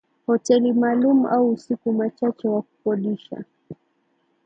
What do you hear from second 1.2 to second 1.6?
au